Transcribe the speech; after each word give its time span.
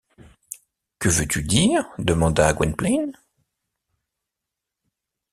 Que 0.97 1.09
veux-tu 1.09 1.43
dire? 1.43 1.87
demanda 1.99 2.51
Gwynplaine. 2.53 3.13